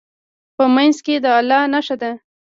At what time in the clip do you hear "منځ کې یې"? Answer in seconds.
0.75-1.21